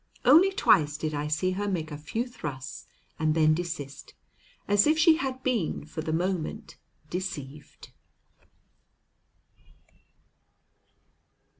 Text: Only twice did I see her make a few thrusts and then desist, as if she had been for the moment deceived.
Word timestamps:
Only 0.25 0.51
twice 0.51 0.97
did 0.97 1.13
I 1.13 1.27
see 1.27 1.51
her 1.51 1.67
make 1.67 1.91
a 1.91 1.95
few 1.99 2.25
thrusts 2.25 2.87
and 3.19 3.35
then 3.35 3.53
desist, 3.53 4.15
as 4.67 4.87
if 4.87 4.97
she 4.97 5.17
had 5.17 5.43
been 5.43 5.85
for 5.85 6.01
the 6.01 6.11
moment 6.11 6.75
deceived. 7.11 7.89